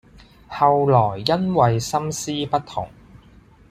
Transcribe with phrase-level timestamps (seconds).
[0.49, 2.89] 後來因爲心思不同，